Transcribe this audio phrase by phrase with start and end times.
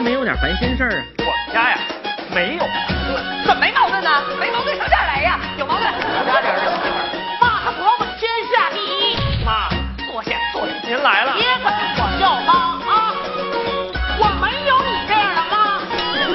[0.00, 1.02] 没有点烦心事儿啊？
[1.18, 1.78] 我们家呀，
[2.34, 2.74] 没有矛
[3.06, 3.24] 盾。
[3.46, 4.10] 怎么没矛盾呢？
[4.38, 5.38] 没矛盾上这儿来呀？
[5.56, 5.86] 有矛盾？
[5.88, 7.00] 我家点儿的媳妇儿，
[7.40, 9.16] 妈和婆婆天下第一。
[9.44, 9.68] 妈，
[10.10, 10.72] 坐下，坐下。
[10.86, 11.34] 您来了。
[11.34, 12.52] 别管我叫妈
[12.84, 13.14] 啊！
[14.18, 15.80] 我没有你这样的妈。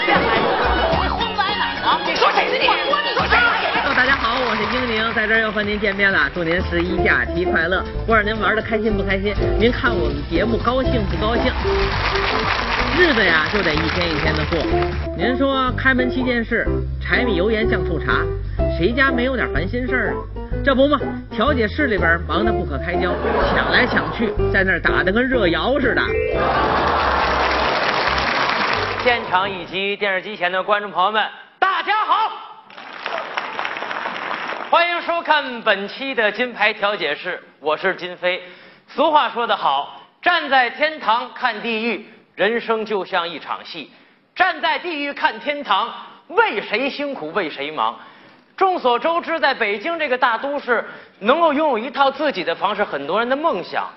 [0.05, 0.45] 这孩子，
[0.89, 1.99] 我会荒在哪儿呢？
[2.05, 2.65] 你说谁是你？
[2.67, 3.37] 我说你说谁？
[3.85, 9.35] 哦，大家好，我是英宁，在这儿又和您见面了，祝您十一假期快乐，不知道您玩的开心不开心？
[9.59, 11.51] 您看我们节目高兴不高兴？
[12.99, 14.59] 日子呀，就得一天一天的过。
[15.15, 16.67] 您说开门七件事，
[17.01, 18.25] 柴米油盐酱醋茶，
[18.77, 20.15] 谁家没有点烦心事儿啊？
[20.65, 20.99] 这不嘛，
[21.31, 23.13] 调解室里边忙得不可开交，
[23.55, 26.01] 抢来抢去，在那儿打得跟热窑似的。
[29.01, 31.25] 现场以及电视机前的观众朋友们，
[31.57, 32.31] 大家好，
[34.69, 38.43] 欢迎收看本期的金牌调解室，我是金飞。
[38.89, 42.05] 俗话说得好，站在天堂看地狱，
[42.39, 43.89] 人生就像一场戏；
[44.33, 45.93] 站在地狱看天堂，
[46.29, 47.99] 为谁辛苦为谁忙。
[48.55, 50.87] 众所周知，在北京这个大都市，
[51.19, 53.89] 能够拥有一套自己的房是很多人的梦想。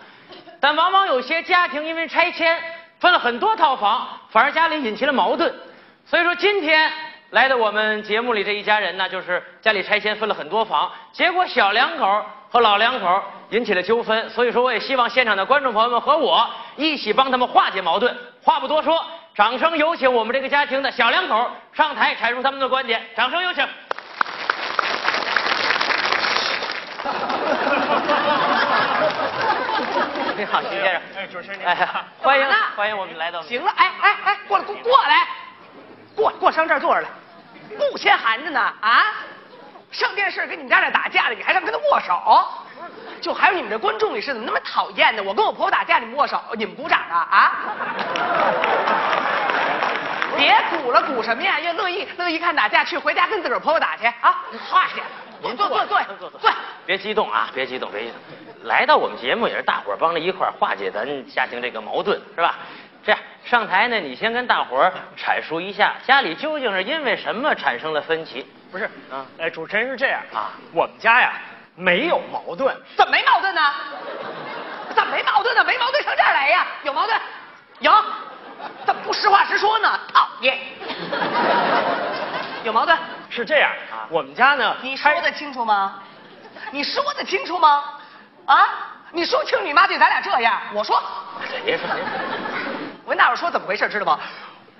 [0.58, 2.60] 但往往有些家庭因为拆迁
[2.98, 5.54] 分了很多套房，反而家里引起了矛盾。
[6.04, 6.90] 所以说今天
[7.32, 14.28] 来到我们节目里这一家人呢，就是家里拆迁分了很多房，结果小两口和老两口引起了纠纷。
[14.28, 18.14] 所以说我也希望现场的观众朋友们和我一起帮他们化解矛盾。
[18.42, 19.02] 话不多说，
[19.34, 23.02] 掌声有请我们这个家庭的小两口上台阐述他们的观点。
[23.16, 23.66] 掌声有请。
[30.36, 31.00] 你好，徐先生。
[31.16, 31.88] 哎，主持人您哎，
[32.18, 33.40] 欢迎欢迎我们来到。
[33.40, 35.26] 行了，哎哎哎，过来过过来，
[36.14, 37.08] 过过上这儿坐着来，
[37.78, 39.04] 不先寒着呢啊！
[39.90, 42.46] 上电视跟你们家这打架了，你还让跟他握手？
[43.20, 45.22] 就还有你们这观众里是怎么那么讨厌的？
[45.22, 47.52] 我跟我婆婆打架，你们握手，你们鼓掌啊啊！
[50.36, 51.60] 别鼓了，鼓什么呀？
[51.60, 54.42] 要乐意乐意看打架，去回家跟自个儿婆婆打去啊！
[54.70, 55.02] 画去，
[55.42, 56.50] 您坐坐坐坐坐坐。
[56.86, 58.18] 别激动啊，别激动，别激动。
[58.64, 62.58] 来到我们节目也是大伙儿帮着一块儿化解咱家庭这个矛盾，是吧？
[63.04, 68.46] 这样上台呢，你先跟大伙儿阐述一下家里究竟是因为什么产生了分歧。
[68.70, 71.32] 不是啊哎，主持人是这样啊我们家呀
[71.74, 72.74] 没有矛盾。
[72.96, 73.60] 怎么没矛盾呢？
[74.94, 75.64] 怎么没矛盾呢？
[75.64, 76.66] 没矛盾上这儿来呀？
[76.84, 77.20] 有矛盾？
[77.80, 77.92] 有？
[78.86, 79.98] 怎么不实话实说呢？
[80.14, 80.58] 讨厌！
[82.62, 82.96] 有矛盾？
[83.28, 86.00] 是这样啊我们家呢，你说得清楚吗？
[86.70, 87.82] 你说得清楚吗？
[88.46, 88.68] 啊？
[89.14, 91.02] 你说清你妈对咱俩这样，我说，
[91.66, 92.51] 您说，您说。
[93.12, 94.18] 我跟大伙说怎么回事，知道吗？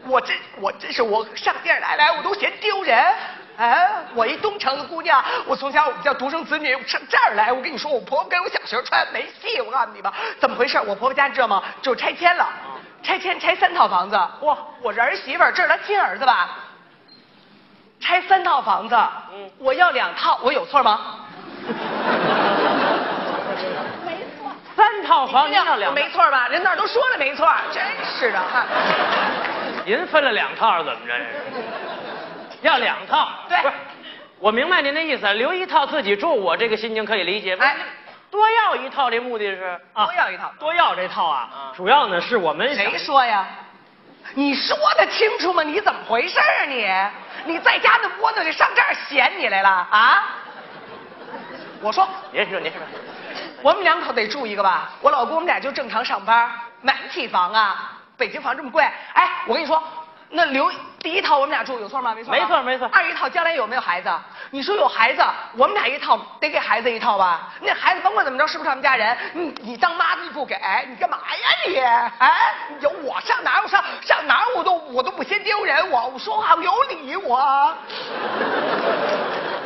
[0.06, 2.98] 我这我这是我上电视台来，我都嫌丢人。
[3.58, 10.78] 哎，我一东城的姑娘，我从小我们家独生子女，我上这儿来，我跟你说，我婆婆跟我小时候穿没戏，我告诉你吧，怎么回事？
[10.78, 11.62] 我婆婆家你知道吗？
[11.82, 12.48] 就拆迁了，
[13.02, 14.16] 拆迁拆三套房子。
[14.40, 16.56] 哇，我是儿媳妇儿，这是她亲儿子吧？
[18.00, 18.96] 拆三套房子，
[19.34, 21.18] 嗯我要两套，我有错吗？
[24.92, 26.48] 三套房您要两，没错吧？
[26.48, 28.66] 人那儿都说了没错，真是的哈。
[29.86, 31.14] 您分了两套是怎么着？
[32.60, 33.28] 要两套？
[33.48, 33.58] 对
[34.38, 37.56] 我明白您的意思，留一套自己住，我这个心情可以理解。
[37.56, 37.74] 哎，
[38.30, 43.46] 多要一套，这目的是啊多要一套多要这套啊啊，主要呢是我们谁说呀？
[44.34, 45.62] 你说的清楚吗？
[45.62, 46.86] 你怎么回事啊你？
[47.46, 50.22] 你在家那窝囊，你上这儿显你来了啊？
[51.80, 52.78] 我说，您说您说，
[53.62, 54.90] 我们两口得住一个吧？
[55.00, 56.50] 我老公我们俩就正常上班，
[56.80, 57.92] 买不起房啊。
[58.16, 58.84] 北京房这么贵，
[59.14, 59.82] 哎，我跟你说，
[60.30, 62.14] 那留第一套我们俩住有错吗？
[62.14, 64.10] 没错，没错没错二一套将来有没有孩子？
[64.50, 65.22] 你说有孩子，
[65.56, 67.48] 我们俩一套得给孩子一套吧？
[67.60, 69.16] 那孩子甭管怎么着，是不是他们家人？
[69.32, 70.56] 你你当妈的你不给，
[70.88, 71.78] 你干嘛呀你？
[71.78, 77.74] 哎，有我上哪儿我上上哪儿我都我都不嫌丢人，我我说话有理我。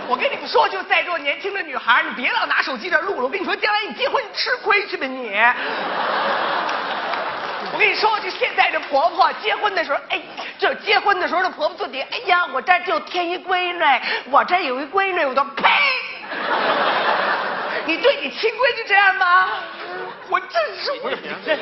[0.08, 3.24] 我跟你们说，就在座年轻的女孩，你别老拿手机这录了。
[3.24, 5.30] 我跟你说，将来你结婚你吃亏去吧你。
[7.72, 10.22] 我跟你说，就现在这婆婆结婚的时候，哎，
[10.58, 13.84] 就结婚的时候这婆婆就得，哎呀，我这就添一闺女，
[14.30, 15.68] 我这有一闺女，我都呸！
[17.84, 19.48] 你对你亲闺女这样吗？
[20.28, 21.10] 我真是我。
[21.44, 21.56] 这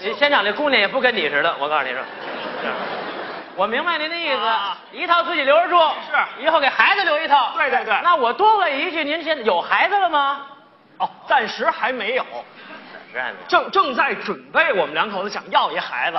[0.00, 2.00] 你现场这姑娘也不跟你似的，我告诉你说。
[3.60, 7.52] 我明白您的意思，啊一套自己留着住，是以后给孩子留一套。
[7.54, 10.46] 对对对那我多问一句，您现在有孩子了吗？
[10.96, 12.24] 哦，暂时还没有，
[13.46, 16.18] 正正在准备，我们两口子想要一孩子。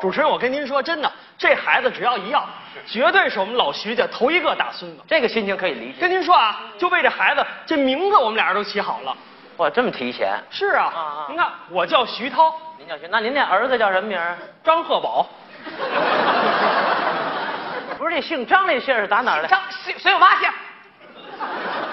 [0.00, 2.48] 主持人，我跟您说，真的，这孩子只要一要，
[2.86, 5.02] 绝对是我们老徐家头一个大孙子。
[5.08, 6.00] 这个心情可以理解。
[6.00, 9.16] 跟您说啊，就为这孩子，这名字我们俩人都起好了，
[9.56, 10.38] 哇，这么提前。
[10.50, 14.38] 是啊，啊啊您看我叫徐涛，您叫徐，那您那儿子叫什么名儿？
[14.62, 15.26] 张鹤宝，
[18.06, 19.48] 不是这姓张这姓是打哪儿来？
[19.48, 20.48] 张随随我妈姓，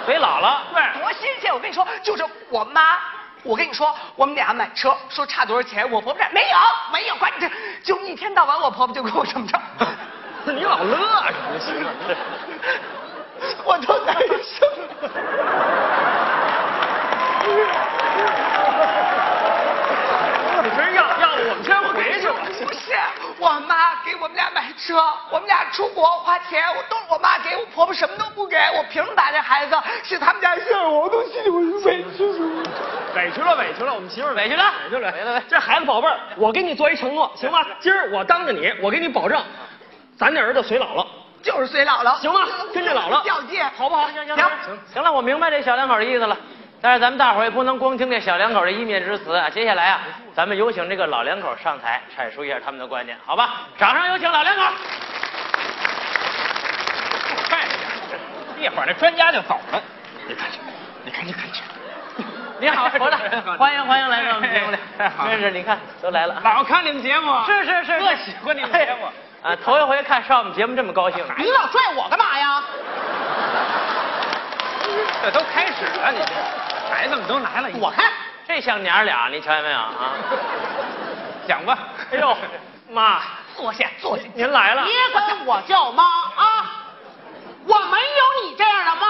[0.06, 0.58] 随姥姥。
[0.72, 1.52] 对，多新鲜！
[1.52, 3.00] 我跟你说，就是我妈。
[3.42, 6.58] 我跟你说，我们俩买车，说差多少钱，我婆婆这没有，
[6.94, 7.50] 没有，管你这，
[7.84, 9.60] 就一天到晚我婆婆就跟我这么着，
[10.54, 10.96] 你老乐
[11.32, 11.84] 什么行？
[13.66, 14.68] 我都难受。
[20.62, 22.36] 主持人要要不我们先回去吧。
[22.68, 22.94] 不是，
[23.40, 24.16] 我妈给
[24.92, 25.00] 我们俩买车，
[25.32, 30.90] 我们俩出国花钱，我都是我妈给，我婆婆什么都不给，我凭什么把这孩子是他们家事儿？
[30.90, 32.64] 我都心里我委屈了。
[33.16, 37.66] 委屈了，委屈了，我们媳妇儿委屈了委屈了，委屈了这孩子宝贝儿，我给你做一承诺，行吗？
[37.80, 39.42] 今儿我当着你，我给你保证，
[40.18, 41.06] 咱这儿子随姥姥，
[41.42, 42.42] 就是随姥姥，行吗？
[42.74, 44.08] 跟着姥姥较劲，好不好？
[44.08, 44.50] 行行行
[44.94, 46.38] 行了，我明白这小两口的意思了。
[46.84, 49.50] 但是咱们大伙儿也不能光听这小两口的一面之词啊！
[49.50, 50.02] 接下来啊，
[50.36, 53.62] 咱们有请这个老两口上台阐述一下他们的观点，好吧？
[53.78, 54.62] 掌声有请老两口。
[57.48, 57.60] 快
[58.60, 59.82] 点，一会儿那专家就走了。
[60.28, 60.60] 你看去，
[61.06, 61.64] 你看，你看去。
[62.60, 63.18] 你好，回来，
[63.58, 64.78] 欢迎欢迎来到我们节目里。
[65.30, 66.42] 真是你看都来了。
[66.44, 69.06] 老看你们节目，是是是，特喜欢你们节目。
[69.48, 71.24] 啊，头一回看上我们节目这么高兴。
[71.40, 72.62] 你老拽我干嘛呀？
[75.24, 76.34] 这都开始了，你这
[76.94, 78.06] 孩子们都来了，我看
[78.48, 80.14] 这像娘儿俩，你瞧见没有啊？
[81.48, 81.76] 讲吧。
[82.12, 82.38] 哎呦，
[82.94, 83.20] 妈，
[83.58, 84.24] 坐下，坐下。
[84.36, 84.84] 您来了。
[84.84, 86.86] 别管我叫妈啊！
[87.66, 89.08] 我没有你这样的妈。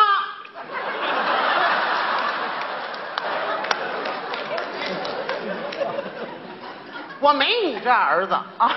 [7.19, 8.71] 我没你这儿子啊！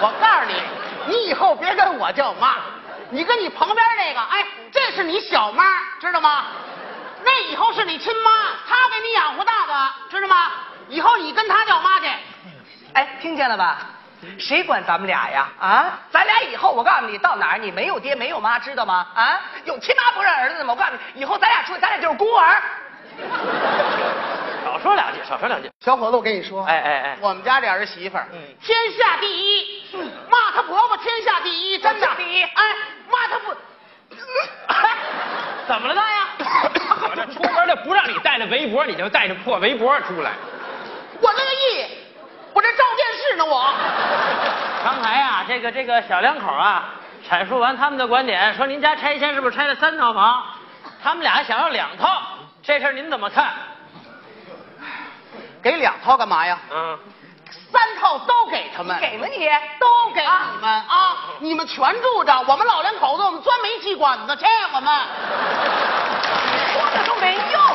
[0.00, 0.62] 我告诉你，
[1.06, 2.54] 你以后别跟我叫妈，
[3.10, 5.64] 你跟你旁边这个，哎，这是你小妈，
[6.00, 6.44] 知道吗？
[7.26, 8.30] 那以后是你亲妈，
[8.68, 10.52] 她给你养活大的，知道吗？
[10.88, 12.06] 以后你跟她叫妈去。
[12.94, 13.78] 哎，听见了吧？
[14.38, 15.48] 谁管咱们俩呀？
[15.60, 19.06] 啊，咱俩以后我告诉你，到哪儿你没有爹没有妈，知道吗？
[19.14, 20.72] 啊，有亲妈不认儿子的吗？
[20.72, 22.62] 我告诉你，以后咱俩出去，咱俩就是孤儿。
[24.64, 25.70] 少说两句，少说两句。
[25.80, 29.84] 小伙子，我跟你说，哎哎哎我们家这儿媳妇儿，嗯天下第一，
[30.30, 32.76] 骂她婆婆天下第一，真的第一哎，
[33.10, 33.54] 骂她不，
[35.66, 36.25] 怎么了大呀？
[37.02, 40.32] 我这出门就不让你带着围脖，你就带着破围脖出来。
[41.20, 41.86] 我那个意，
[42.52, 43.72] 我这照电视呢，我。
[44.84, 46.94] 刚才啊，这个这个小两口啊，
[47.28, 50.42] 阐述完他们的观点，说您家拆迁是不是拆了三套房？
[51.02, 52.22] 他们俩想要两套，
[52.62, 53.52] 这事儿您怎么看？
[55.62, 56.58] 给两套干嘛呀？
[56.70, 56.98] 嗯，
[57.72, 59.48] 三套都给他们，给吗你？
[59.80, 61.16] 都给你们啊！
[61.40, 64.44] 你们全住着，我们老两口子，我们钻煤气管子去，
[64.74, 65.95] 我们。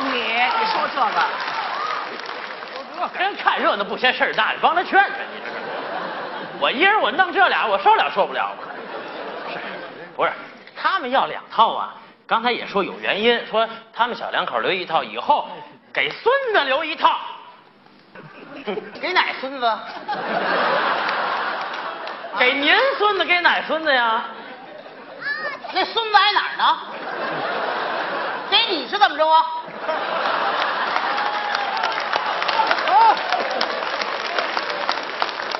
[0.04, 1.22] 你，你说这个。
[3.18, 5.56] 真看热闹不嫌事儿大，你帮他劝劝你这是。
[6.60, 8.52] 我一人我弄这俩，我受了受不了。
[9.52, 9.58] 是，
[10.14, 10.32] 不是？
[10.80, 11.94] 他们要两套啊，
[12.28, 15.48] 刚才也说有原因，说他们小两口留一套，以后
[15.92, 17.16] 给孙子留一套。
[19.00, 19.78] 给哪孙子？
[22.38, 24.24] 给您孙子，给哪孙子呀？
[25.72, 26.78] 那孙子在哪儿呢？
[28.48, 29.44] 给你是怎么着啊？
[32.88, 33.16] 哦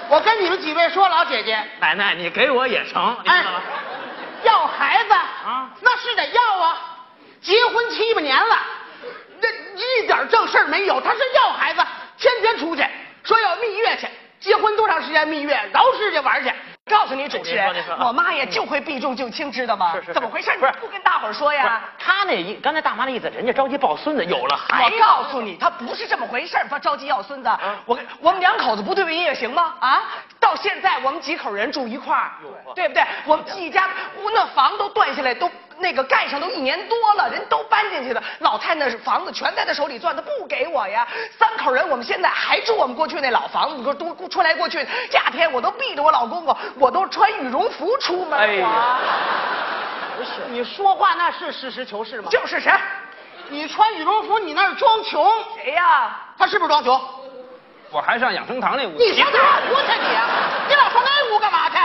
[0.11, 3.61] 我跟你们几位说，老姐姐，奶奶，你给我也成，你知哎道吗？，
[4.45, 6.76] 要孩子啊那是得要啊！
[7.41, 8.59] 结婚七八年了，
[9.41, 11.81] 这一点正事儿没有，他是要孩子，
[12.19, 12.85] 天天出去
[13.25, 14.07] 说要蜜月去，
[14.41, 16.52] 结婚多长时间蜜月，饶世界玩去。
[16.91, 19.93] 告诉你主持人我妈也就会避重就轻，知道吗？
[19.95, 20.51] 是是是怎么回事？
[20.59, 21.81] 不是不跟大伙儿说呀？
[21.99, 25.01] 他那意，刚才大妈那意思，人家着急抱孙子，有了孩子我。
[25.01, 27.49] 告诉你，他不是这么回事儿他着急要孙子。
[27.65, 29.75] 嗯我我们两口子不对也行吗？
[29.79, 30.03] 啊，
[30.41, 32.33] 到现在我们几口人住一块儿，
[32.75, 33.05] 对不对？
[33.27, 35.49] 我们一家，屋那房都断下来，都
[35.83, 38.23] 那个盖上都一年多了，人都搬进去了。
[38.39, 41.07] 老太太那房子全在她手里攥，他不给我呀。
[41.37, 48.39] 三口人，我们现在还住我们过去那老房子，你说都出来过去，夏天我都避着我老公公，我都穿羽绒服出门。
[48.39, 48.99] 哎呀
[50.19, 52.29] 我你说话那是实事求是吗？
[52.31, 52.73] 就是谁？
[53.49, 56.17] 你穿羽绒服，你那是装穷，谁呀？
[56.39, 56.99] 他是不是装穷？
[57.91, 58.93] 我还上养生堂那屋。
[58.97, 60.09] 你上哪屋去你？
[60.69, 61.77] 你老上那屋干嘛去？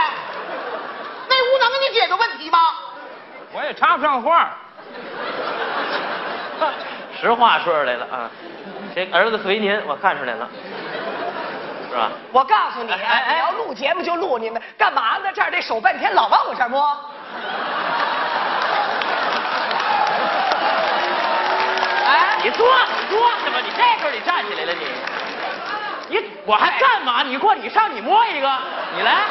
[1.28, 2.58] 那屋能给你解决问题吗？
[3.58, 4.50] 我也插不上话。
[7.20, 8.30] 实话说出来了啊，
[8.94, 10.48] 这儿子随您，我看出来了，
[11.90, 12.08] 是吧？
[12.30, 15.32] 我告诉你啊，哎哎你要录节目就录，你们干嘛呢？
[15.34, 16.80] 这儿得守半天，老往我这儿摸。
[22.06, 24.86] 哎，你坐你坐着吧，你这时候你站起来了你，
[26.16, 27.24] 你我还干嘛？
[27.24, 28.48] 你过你上你摸一个，
[28.94, 29.22] 你来，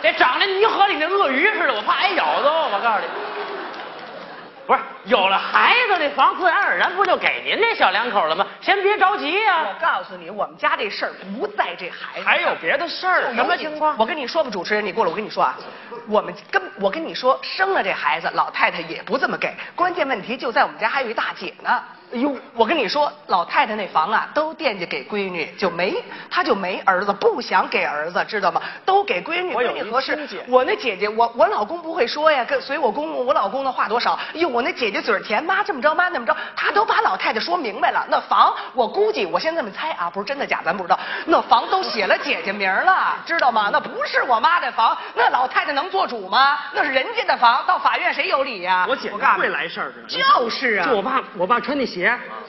[0.00, 2.50] 这长得泥河里那鳄鱼似的，我怕挨咬都。
[2.50, 3.06] 我告诉你，
[4.66, 8.46] 不是有了孩子，这房自然而然不就给您这小两口了吗？
[8.60, 13.34] 先别着急呀、我告诉你，我们家这事儿不在这孩子，还有别的事儿？
[13.34, 15.56] 什么情况我跟你说吧，主持人，你过来，我跟你说啊，
[16.06, 19.52] 我们跟我跟你说，生了这孩子，老太太也不这么给。
[19.74, 21.82] 关键问题就在我们家还有一大姐呢。
[22.10, 25.94] 哎呦，我跟你说，老太太那房啊，都惦记给闺女，就没
[26.30, 28.62] 她就没儿子，不想给儿子，知道吗？
[28.86, 30.18] 都给闺女，闺女合适。
[30.48, 34.18] 我那姐姐，我我老公不会说呀，跟随我公公，我老公的话多少？
[34.34, 38.06] 哎呦，我那姐姐嘴甜，妈这么着，妈那么着，她都把老太太说明白了。
[38.08, 40.98] 那房，我估计，我先这么猜啊，不是真的假，咱不知道。
[41.26, 43.68] 那房都写了姐姐名了，知道吗？
[43.70, 46.58] 那不是我妈的房，那老太太能做主吗？
[46.72, 48.86] 那是人家的房，到法院谁有理呀？
[48.88, 51.97] 我姐我告诉你会来事儿，就是啊，就我爸，我爸穿那鞋，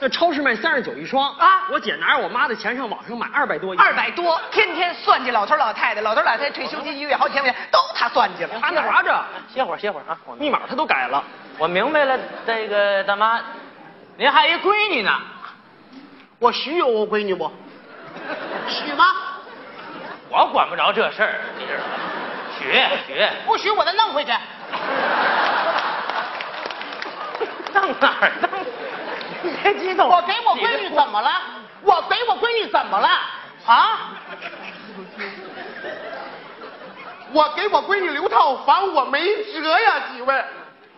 [0.00, 3.78] 那超市卖三十九一双啊我姐拿着我妈的钱上网上买二百多一。
[3.78, 8.50] 二百多，天天算计老头老太太，老头老太太退休金一个月好几千块钱，都他算计了。
[8.60, 11.22] 他那啥着，歇会儿歇会儿啊，密码他都改了。
[11.58, 13.40] 我明白了，这个大妈，
[14.16, 15.12] 您还有一闺女呢，
[16.38, 17.50] 我许有我闺女不？
[18.68, 19.04] 许吗？
[20.28, 21.90] 我管不着这事儿，你知道吗？
[22.58, 22.72] 许
[23.06, 24.32] 许，不许我再弄回去。
[27.72, 28.49] 弄哪儿弄？
[29.42, 31.30] 你别激动，我给我闺女怎么了？
[31.82, 33.08] 我给我闺女怎么了？
[33.66, 33.98] 啊？
[37.32, 40.44] 我给我闺女留套房，我没辙呀，几位，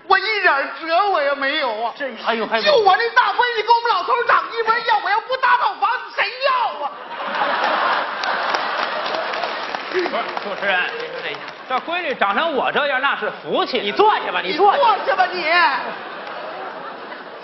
[0.07, 1.93] 我一点辙我也没有啊。
[1.97, 6.91] 这还有还就我这大闺女跟我们老头长一模一样，我要不搭套房，谁要啊？
[9.93, 11.37] 不是主持人，您说这
[11.69, 13.81] 这闺女长成我这样，那是福气。
[13.81, 14.57] 你坐下吧，你。
[14.57, 14.75] 坐
[15.07, 15.45] 下吧你。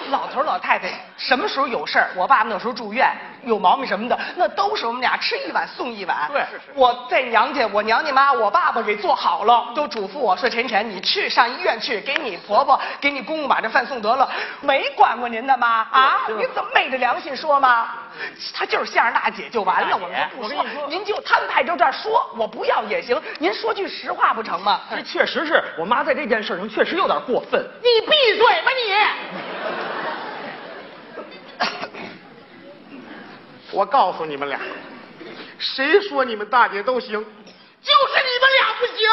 [0.08, 2.10] 老头老太太什么时候有事儿？
[2.16, 3.10] 我爸爸那时候住院
[3.44, 6.28] 有毛病什么的，那都是我们俩吃一碗送一碗。
[6.32, 6.42] 对
[6.74, 14.28] 我在娘家，我娘家妈我爸爸给做好了，都嘱咐我说：“晨晨，你去上医院去，给你婆婆给你公公把这饭送得了。”
[14.60, 16.20] 没管过您的妈啊？
[16.28, 17.88] 您怎么昧着良心说吗？
[18.54, 23.20] 他就是相声大姐就完了，我们就不说，您就摊派就这儿说，我不要也行。
[23.38, 24.80] 您说句实话不成吗？
[24.90, 27.64] 这确实是我妈在这件事上确实有点过分。
[27.80, 29.47] 你闭嘴吧你！
[33.78, 34.58] 我告诉你们俩，
[35.56, 37.22] 谁说你们大姐都行，就是
[38.24, 39.08] 你们俩不行。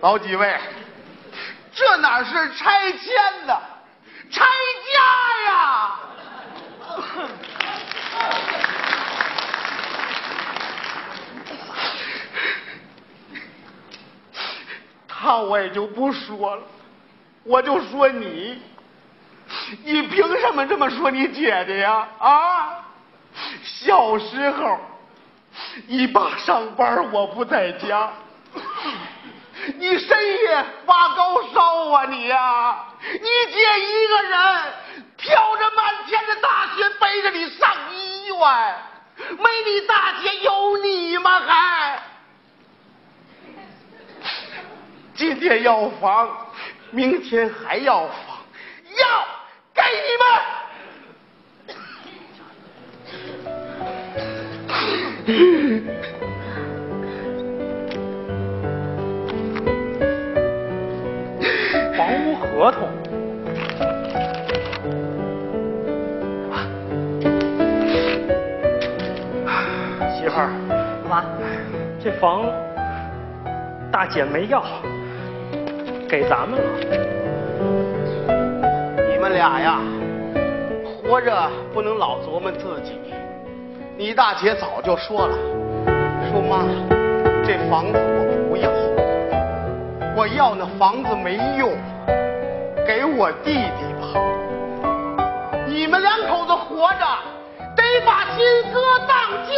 [0.00, 0.58] 老几位，
[1.74, 3.54] 这哪是拆迁呢？
[4.30, 4.46] 拆
[4.94, 4.98] 家
[5.52, 5.98] 呀！
[15.06, 16.62] 他我也就不说了，
[17.44, 18.62] 我就说你，
[19.84, 22.08] 你凭什么这么说你姐姐呀？
[22.18, 22.84] 啊，
[23.62, 24.78] 小时候
[25.86, 28.10] 你爸上班我不在家，
[29.76, 34.38] 你深夜发高烧啊你呀、你姐一个人
[35.16, 38.38] 挑着满天的大雪背着你上医院，
[39.36, 42.02] 没你大姐有你吗还？
[45.14, 46.28] 今天要房，
[46.92, 48.16] 明天还要房，
[48.96, 49.27] 要
[74.08, 74.64] 姐没要，
[76.08, 76.64] 给咱们了。
[79.10, 79.80] 你们俩呀，
[81.02, 82.98] 活着不能老琢磨自己。
[83.96, 85.36] 你大姐早就说了，
[86.30, 86.64] 说妈，
[87.44, 88.70] 这房子我不要，
[90.16, 91.76] 我要那房子没用，
[92.86, 94.06] 给我弟弟吧。
[95.66, 97.04] 你们两口子活着，
[97.76, 99.54] 得把心搁当间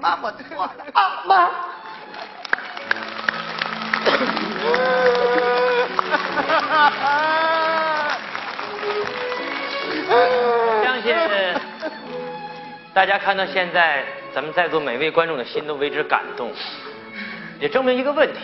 [0.00, 1.50] 妈我错了啊，妈。
[10.82, 11.14] 相信
[12.94, 14.04] 大家看到现在，
[14.34, 16.50] 咱们在座每位观众的心都为之感动，
[17.60, 18.40] 也证明一个问题：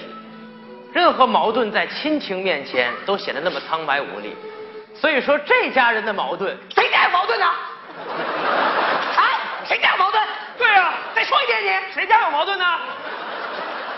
[0.92, 4.36] 任何矛盾在亲情面前都显得那么苍白无力。
[4.94, 7.46] 所以说，这家人的矛盾，谁家有矛盾呢？
[7.46, 9.22] 啊，
[9.66, 10.22] 谁家有矛盾？
[11.14, 11.92] 再说一遍你。
[11.94, 12.64] 谁家有矛盾呢？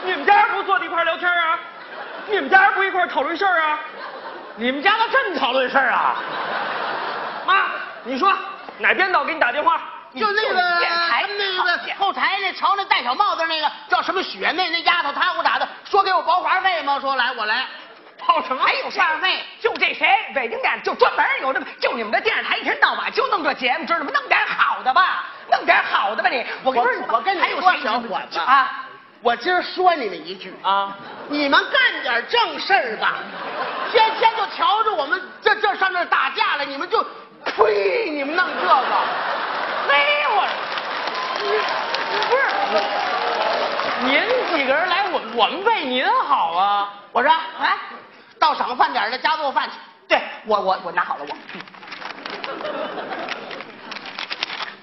[0.05, 1.59] 你们家人不坐在一块聊天啊？
[2.29, 3.81] 你们家人不一块讨论事儿啊？
[4.57, 6.17] 你们家都这么讨论事儿啊？
[7.47, 7.67] 妈，
[8.05, 8.33] 你说
[8.79, 9.81] 哪编导给你打电话？
[10.15, 16.99] 就那个电台那个后台那瞧那戴小帽子那个叫什么雪妹那丫头，她给我打的，说给我包话费吗？
[17.01, 17.67] 说来我来，
[18.27, 18.65] 报什么？
[18.65, 24.11] 还有话费就这谁，北京电视就专门有这么，就你们这电视台一天到晚就弄这节目，知道吗？
[24.13, 26.45] 弄点好的吧，弄点好的吧你。
[26.63, 28.85] 我跟我你说，我跟你说，还有小伙子啊，
[29.23, 30.97] 我今儿说你们一句啊，
[31.29, 33.17] 你们干点正事儿吧，
[33.91, 37.05] 天天就瞧着我们这这上这打架了，你们就
[37.45, 38.75] 呸，你们弄这个，
[39.89, 40.47] 嘿，我，
[42.29, 42.83] 不是，
[44.05, 44.21] 您
[44.57, 46.95] 几个人来，我我们为您好啊。
[47.11, 47.77] 我说哎，
[48.39, 49.77] 到赏饭点儿了，家做饭去。
[50.07, 51.37] 对我我我拿好了我。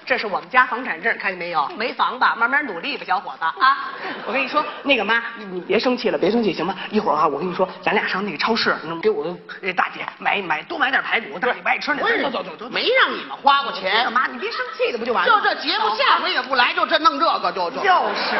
[0.06, 1.66] 这是我们家房产证，看见没有？
[1.76, 3.90] 没房吧，慢慢努力吧，小伙子啊！
[4.24, 6.72] 我跟你说，那个妈，你你别生气了，别生气，行吗？
[6.90, 15.34] 一会儿啊，我跟你说，咱俩上那个超市，能给我呃大姐买买多买点排骨，大姐不爱吃那不是走走走走，没让你们花过钱，妈，你别生气了，不就完了？
[15.34, 18.36] 就这节目下回也不来，就这弄这个，就就就是。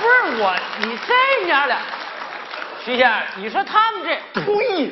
[0.00, 1.78] 不是我，你这娘俩，
[2.84, 4.90] 徐先生，你说他们这，呸！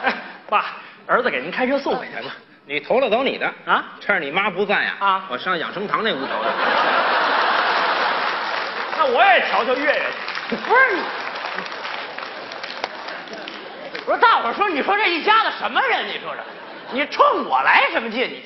[0.02, 0.14] 哎，
[0.48, 0.64] 爸，
[1.10, 2.32] 儿子给您开车送回去吧。
[2.66, 6.50] 你投了走你的啊趁着你妈不在呀啊我上养生堂那屋瞧瞧。
[8.96, 10.02] 那我也瞧瞧月月
[10.48, 10.54] 去。
[10.54, 11.02] 不是你，
[14.06, 16.06] 不是大伙儿说，你说这一家子什么人？
[16.06, 16.44] 你说说，
[16.92, 18.28] 你冲我来什么劲？
[18.28, 18.44] 你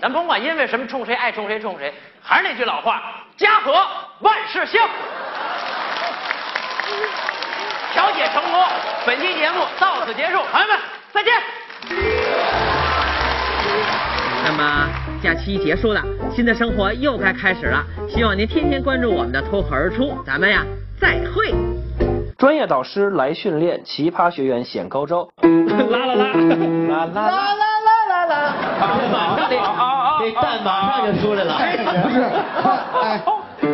[0.00, 1.92] 咱甭管因为什么冲谁爱冲谁冲谁，
[2.22, 3.02] 还是那句老话，
[3.36, 3.84] 家和
[4.20, 4.80] 万事兴。
[7.92, 8.64] 调解成功，
[9.04, 10.78] 本期节目到此结束，朋友们
[11.12, 11.32] 再见。
[14.44, 14.88] 那么
[15.22, 16.02] 假期结束了，
[16.34, 17.84] 新的生活又该开始了。
[18.08, 20.64] 希望您天天关注我们的脱口而出，咱们呀
[21.00, 21.54] 再会。
[22.38, 25.28] 专业导师来训练，奇葩学员显高招。
[25.42, 26.24] 啦啦啦，
[26.88, 28.54] 啦啦啦啦啦啦！
[29.12, 29.56] 马上这
[30.20, 31.54] 这蛋马上就出来了。
[32.02, 32.22] 不是，
[33.02, 33.20] 哎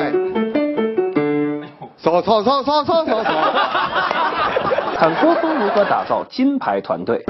[0.01, 0.13] 哎，
[1.99, 3.31] 走走走走走走走。
[5.05, 7.23] 看郭峰如何打造金牌团队。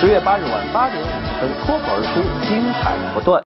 [0.00, 1.19] 十月八日晚八点
[1.64, 3.38] 脱口而出，精彩不断。